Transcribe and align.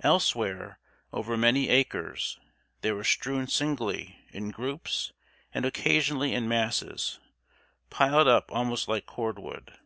Elsewhere, 0.00 0.80
over 1.12 1.36
many 1.36 1.68
acres, 1.68 2.36
they 2.80 2.90
were 2.90 3.04
strewn 3.04 3.46
singly, 3.46 4.18
in 4.32 4.50
groups, 4.50 5.12
and 5.54 5.64
occasionally 5.64 6.34
in 6.34 6.48
masses, 6.48 7.20
piled 7.88 8.26
up 8.26 8.50
almost 8.50 8.88
like 8.88 9.06
cord 9.06 9.38
wood. 9.38 9.78